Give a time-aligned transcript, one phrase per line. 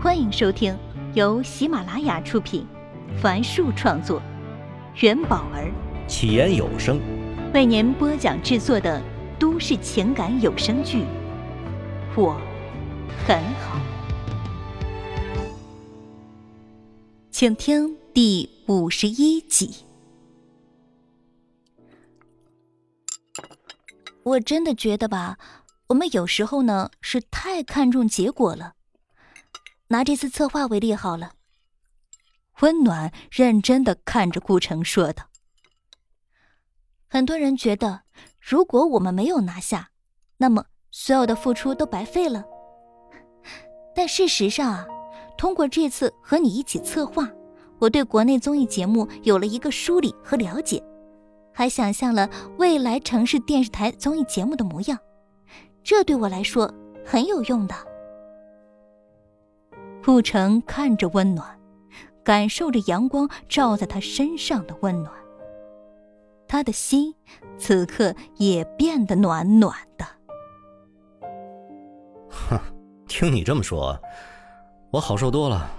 [0.00, 0.78] 欢迎收听
[1.14, 2.64] 由喜马拉雅出品，
[3.20, 4.22] 凡树创作，
[5.00, 5.72] 元宝儿
[6.06, 7.00] 起言有声
[7.52, 9.02] 为您播讲制作的
[9.40, 10.98] 都市情感有声剧
[12.16, 12.40] 《我
[13.26, 13.76] 很好》，
[17.32, 19.84] 请听第五十一集。
[24.22, 25.38] 我真的觉得吧，
[25.88, 28.74] 我们有时候呢是太看重结果了。
[29.90, 31.32] 拿这次策划为例好了，
[32.60, 35.24] 温暖认真的看着顾城说道
[37.08, 38.02] ：“很多人觉得，
[38.38, 39.90] 如果我们没有拿下，
[40.36, 42.44] 那么所有的付出都白费了。
[43.94, 44.86] 但事实上啊，
[45.38, 47.26] 通过这次和你一起策划，
[47.78, 50.84] 我对国内综艺节目有了一个梳理和了解，
[51.54, 52.28] 还想象了
[52.58, 54.98] 未来城市电视台综艺节目的模样，
[55.82, 56.70] 这对我来说
[57.06, 57.74] 很有用的。”
[60.04, 61.60] 顾城看着温暖，
[62.24, 65.12] 感受着阳光照在他身上的温暖，
[66.46, 67.14] 他的心
[67.58, 70.06] 此刻也变得暖暖的。
[72.30, 72.58] 哼，
[73.06, 74.00] 听你这么说，
[74.90, 75.70] 我好受多了。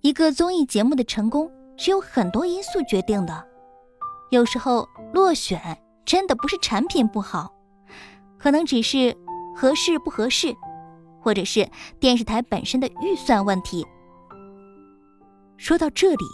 [0.00, 3.46] 一个综艺节目的成功是有很多因素决定的，
[4.30, 5.60] 有时候落选
[6.06, 7.52] 真的不是产品不好，
[8.38, 9.14] 可能只是
[9.54, 10.56] 合适不合适。
[11.28, 11.68] 或者是
[12.00, 13.86] 电视台本身的预算问题。
[15.58, 16.24] 说到这里，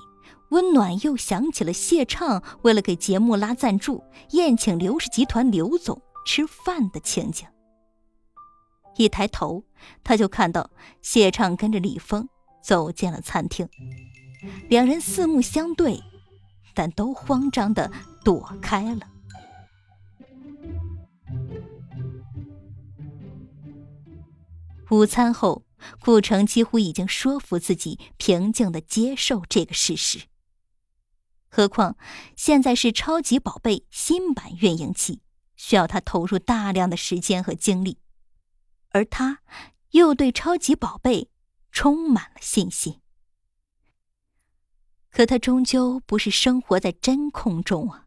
[0.51, 7.45] 温暖又想起了谢畅为了给节目拉赞助，宴请刘氏集团刘总吃饭的情景。
[8.97, 9.65] 一抬头，
[10.05, 10.71] 他就看到
[11.03, 12.29] 谢畅跟着李峰
[12.63, 13.69] 走进了餐厅，
[14.69, 16.01] 两人四目相对，
[16.73, 17.91] 但都慌张的
[18.23, 19.01] 躲开了。
[24.91, 25.65] 午餐后，
[26.01, 30.27] 顾城几乎已经说服自己平静的接受这个事实。
[31.49, 31.97] 何况
[32.37, 35.23] 现在是超级宝贝新版运营期，
[35.57, 37.99] 需要他投入大量的时间和精力，
[38.91, 39.39] 而他
[39.91, 41.31] 又对超级宝贝
[41.71, 43.01] 充满了信心。
[45.11, 48.07] 可他终究不是生活在真空中啊！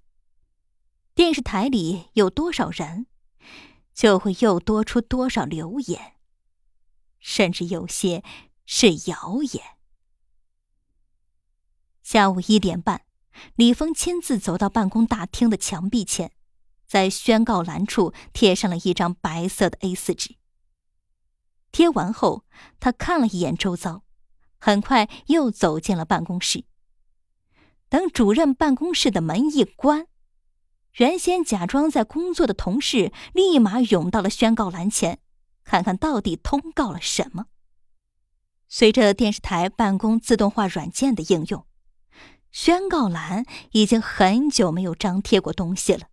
[1.15, 3.07] 电视台里有多少人，
[3.93, 6.16] 就会又多出多少流言。
[7.19, 8.23] 甚至有些
[8.65, 9.63] 是谣言。
[12.03, 13.01] 下午一点半，
[13.55, 16.31] 李峰亲自走到办公大厅的墙壁前，
[16.87, 20.35] 在宣告栏处贴上了一张白色的 A 四纸。
[21.71, 22.45] 贴完后，
[22.79, 24.03] 他看了一眼周遭，
[24.57, 26.63] 很快又走进了办公室。
[27.89, 30.07] 等主任办公室的门一关，
[30.93, 35.19] 原先假装在工作的同事立马涌到了宣告栏前。
[35.67, 37.47] 看看到底通告了什么。
[38.69, 41.67] 随着电视台办公自动化软件的应用，
[42.51, 46.07] 宣告栏已经很久没有张贴过东西了，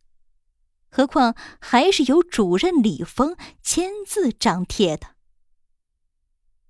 [0.91, 5.15] 何况还是由主任李峰亲自张贴的。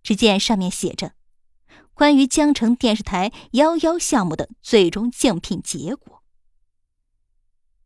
[0.02, 1.14] 只见上面写着
[1.94, 6.22] ：“关于江城电视台幺幺项目的最终竞聘结果，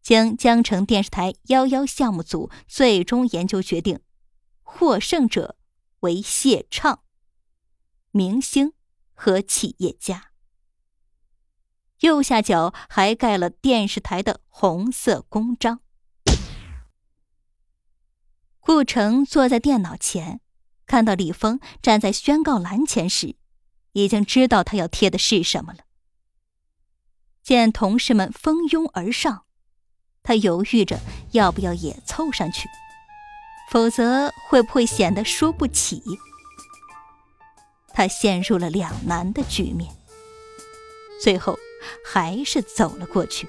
[0.02, 4.00] 经江城电视台幺幺项目组最终研究决定。”
[4.70, 5.56] 获胜者
[6.00, 7.02] 为谢畅，
[8.10, 8.74] 明星
[9.14, 10.30] 和企业家。
[12.00, 15.80] 右下角还盖了电视台的红色公章。
[18.60, 20.40] 顾城坐在电脑前，
[20.86, 23.36] 看到李峰站在宣告栏前时，
[23.92, 25.80] 已经知道他要贴的是什么了。
[27.42, 29.46] 见同事们蜂拥而上，
[30.22, 31.00] 他犹豫着
[31.32, 32.68] 要不要也凑上去。
[33.70, 36.02] 否则会不会显得输不起？
[37.92, 39.90] 他陷入了两难的局面，
[41.22, 41.58] 最后
[42.04, 43.48] 还是走了过去。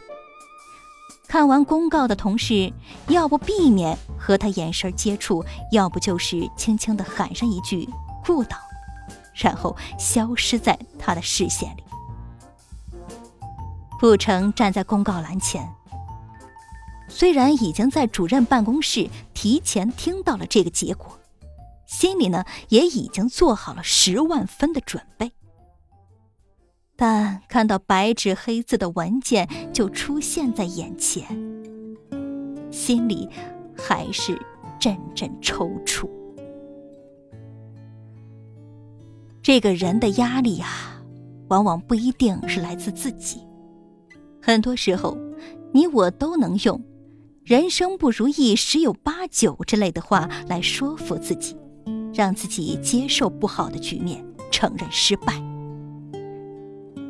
[1.27, 2.73] 看完公告的同事，
[3.07, 7.87] 要不避免和他眼神接触，要不就是轻轻的喊上一句
[8.25, 8.57] “顾导”，
[9.35, 11.83] 然后消失在他的视线里。
[13.99, 15.78] 顾城站在公告栏前。
[17.09, 21.19] 虽然已经在主任办公室提前听到了这个结果，
[21.85, 25.31] 心里呢也已经做好了十万分的准备，
[26.95, 31.25] 但看到白纸黑字的文件就出现在眼前，
[32.71, 33.27] 心里
[33.75, 34.39] 还是
[34.79, 36.07] 阵阵抽搐。
[39.41, 41.01] 这个人的压力啊，
[41.47, 43.41] 往往不一定是来自自己，
[44.41, 45.17] 很多时候，
[45.73, 46.79] 你我都能用。
[47.49, 51.57] 人生不如意十有八九之类的话来说服自己，
[52.13, 55.33] 让自己接受不好的局面，承认失败。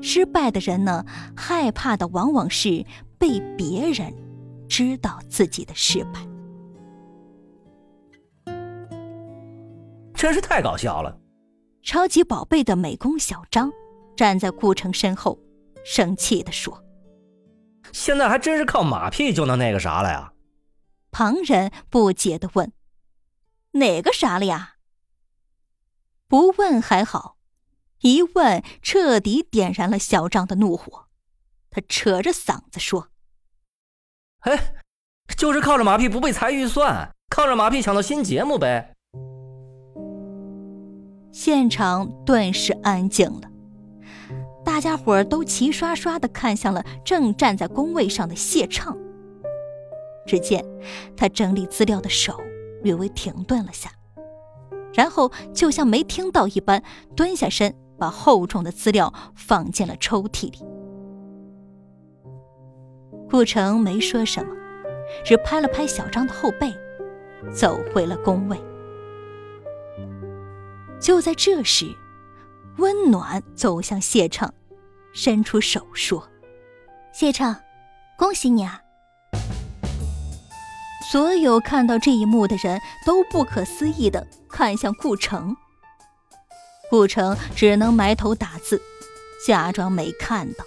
[0.01, 1.05] 失败的人呢，
[1.35, 2.85] 害怕的往往是
[3.17, 4.13] 被别人
[4.69, 6.25] 知道自己的失败。
[10.13, 11.19] 真是太搞笑了！
[11.83, 13.69] 超级宝贝的美工小张
[14.15, 15.37] 站在顾城身后，
[15.83, 16.81] 生气地说
[17.93, 20.33] ：“现在还真是靠马屁就能那个啥了呀？”
[21.11, 22.71] 旁人不解的问
[23.73, 24.75] ：“哪个啥了呀？”
[26.27, 27.37] 不问还好，
[28.01, 31.07] 一问彻底点燃了小张的怒火。
[31.71, 33.09] 他扯着嗓子说
[34.41, 34.73] ：“哎，
[35.37, 38.95] 就是靠着马屁不被裁预算，靠着马屁抢到新节目呗。”
[41.31, 43.49] 现场顿时安静了，
[44.69, 48.95] 大家伙儿都齐刷刷的看向了正站在工位上的谢畅。
[50.27, 50.63] 只见
[51.17, 52.39] 他整理资料的手
[52.83, 53.89] 略微停顿了下，
[54.93, 56.83] 然后就像没听到一般，
[57.15, 60.59] 蹲下身把厚重的资料放进了抽屉里。
[63.27, 64.53] 顾城没说什么，
[65.25, 66.71] 只拍了拍小张的后背，
[67.51, 68.57] 走回了工位。
[71.01, 71.87] 就在这时，
[72.77, 74.53] 温暖走向谢畅，
[75.13, 76.27] 伸出手说
[77.13, 77.55] ：“谢畅，
[78.17, 78.81] 恭喜你啊！”
[81.11, 85.55] 所有看到这一幕的人都不可思议的看向顾城。
[86.89, 88.81] 顾城只能埋头打字，
[89.45, 90.63] 假装没看到。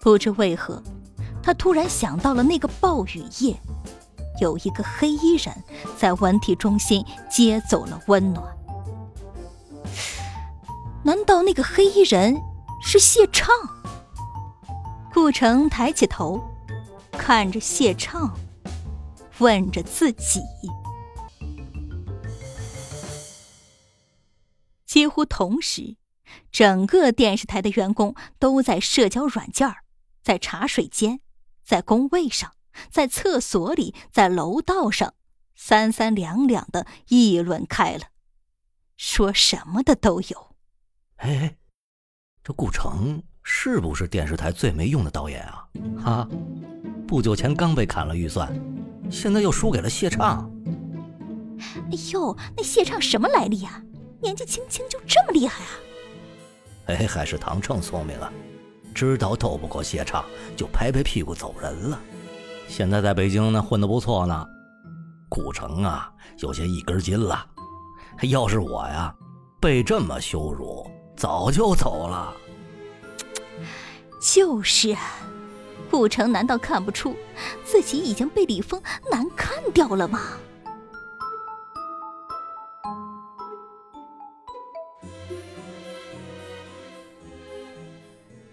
[0.00, 0.82] 不知为何，
[1.42, 3.56] 他突然想到了那个暴雨夜。
[4.40, 5.54] 有一个黑衣人
[5.96, 8.44] 在文体中心接走了温暖，
[11.04, 12.34] 难道那个黑衣人
[12.82, 13.48] 是谢畅？
[15.12, 16.42] 顾城抬起头，
[17.12, 18.34] 看着谢畅，
[19.38, 20.40] 问着自己。
[24.86, 25.96] 几乎同时，
[26.50, 29.70] 整个电视台的员工都在社交软件
[30.22, 31.20] 在茶水间，
[31.62, 32.52] 在工位上。
[32.90, 35.14] 在厕所里，在楼道上，
[35.54, 38.06] 三三两两的议论开了，
[38.96, 40.53] 说什么的都有。
[41.24, 41.56] 哎，
[42.42, 45.64] 这顾城是不是电视台最没用的导演啊？
[46.04, 46.28] 哈，
[47.08, 48.54] 不久前刚被砍了预算，
[49.10, 50.50] 现在又输给了谢畅。
[51.58, 53.82] 哎呦，那谢畅什么来历啊？
[54.20, 55.70] 年纪轻轻就这么厉害啊？
[56.88, 58.30] 哎，还是唐秤聪明啊，
[58.94, 60.22] 知道斗不过谢畅，
[60.54, 61.98] 就拍拍屁股走人了。
[62.68, 64.46] 现在在北京呢，混得不错呢。
[65.30, 67.46] 顾城啊，有些一根筋了。
[68.24, 69.14] 要是我呀，
[69.58, 70.83] 被这么羞辱，
[71.16, 72.34] 早就走了。
[74.20, 75.00] 就是啊，
[75.90, 77.14] 顾城难道看不出
[77.64, 80.38] 自己已经被李峰难看掉了吗？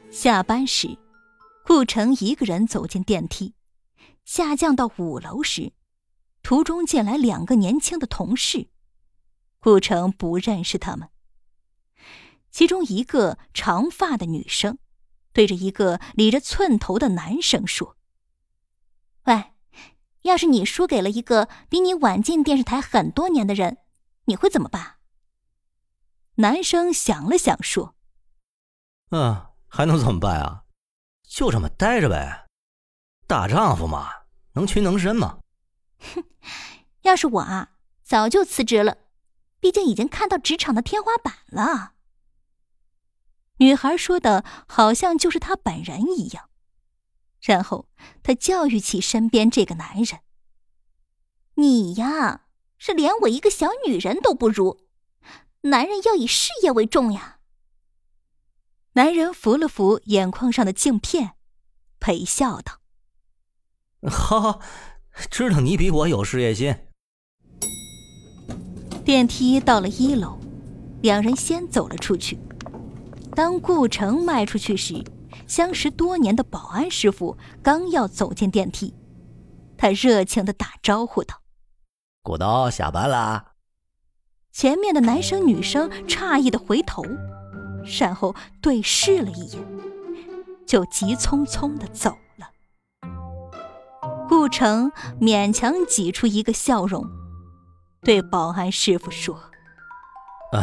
[0.09, 0.97] 下班时，
[1.65, 3.55] 顾城一个人走进电梯。
[4.23, 5.73] 下降到五楼时，
[6.43, 8.67] 途中见来两个年轻的同事，
[9.59, 11.09] 顾城不认识他们。
[12.51, 14.77] 其中一个长发的女生，
[15.33, 17.95] 对着一个理着寸头的男生说
[19.25, 19.53] ：“喂，
[20.24, 23.77] 要是你输给了一个比你晚进电视台很多年的人，
[24.25, 24.98] 你会怎么办？”
[26.35, 27.95] 男生想了想说
[29.11, 30.64] ：“嗯，还能怎么办啊？
[31.23, 32.47] 就这么待着呗。”
[33.28, 34.09] 大丈夫嘛，
[34.54, 35.40] 能屈能伸嘛。
[35.99, 36.23] 哼，
[37.04, 38.97] 要是我啊，早就辞职了，
[39.61, 41.94] 毕竟已经看到职场的天花板了。
[43.61, 46.49] 女孩说的好像就是她本人一样，
[47.39, 47.87] 然后
[48.23, 50.21] 她教育起身边这个男人
[51.56, 52.45] ：“你呀，
[52.80, 54.80] 是连我一个小女人都不如，
[55.61, 57.37] 男人要以事业为重呀。”
[58.94, 61.35] 男人扶了扶眼眶上的镜片，
[61.99, 62.81] 陪笑道。
[64.09, 64.59] 好，
[65.30, 66.75] 知道你比我有事业心。
[69.06, 70.39] 电梯到了一楼，
[71.03, 72.39] 两人先走了出去。
[73.33, 75.04] 当顾城迈出去时，
[75.47, 78.94] 相识多年的保安师傅刚要走进电梯，
[79.78, 81.42] 他热情的打招呼道
[82.21, 83.54] ：“顾刀下班啦。”
[84.52, 87.04] 前面的男生女生诧异的回头，
[88.00, 89.61] 然后对视了一眼，
[90.68, 92.50] 就急匆匆的走了。
[94.28, 97.06] 顾城勉强挤出一个笑容，
[98.02, 99.35] 对保安师傅说
[100.52, 100.59] ：“啊，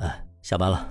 [0.00, 0.90] 啊，下班了。”